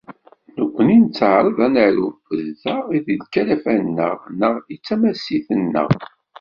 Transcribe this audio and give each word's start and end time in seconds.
Nekkni 0.59 0.95
nettaεraḍ 1.01 1.57
ad 1.65 1.71
naru, 1.73 2.09
d 2.47 2.49
ta 2.61 2.75
i 2.97 2.99
d 3.05 3.07
lkalafa-nneɣ 3.21 4.17
neɣ 4.39 4.55
i 4.73 4.75
d 4.77 4.81
tamasit-nneɣ. 4.85 5.89